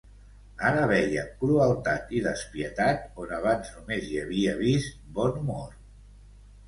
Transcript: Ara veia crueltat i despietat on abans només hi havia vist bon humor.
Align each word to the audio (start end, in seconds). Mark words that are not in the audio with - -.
Ara 0.67 0.85
veia 0.91 1.25
crueltat 1.43 2.09
i 2.19 2.23
despietat 2.27 3.21
on 3.25 3.35
abans 3.43 3.69
només 3.77 4.09
hi 4.09 4.17
havia 4.23 4.57
vist 4.67 4.97
bon 5.19 5.39
humor. 5.43 5.81